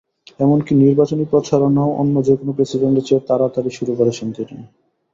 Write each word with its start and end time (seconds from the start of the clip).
এমনকি 0.39 0.71
নির্বাচনী 0.75 1.23
প্রচারণাও 1.31 1.89
অন্য 2.01 2.15
যেকোনো 2.27 2.51
প্রেসিডেন্টের 2.57 3.05
চেয়ে 3.07 3.25
তাড়াতাড়ি 3.29 3.71
শুরু 3.77 3.91
করেছেন 3.95 4.27
তিনি। 4.37 4.57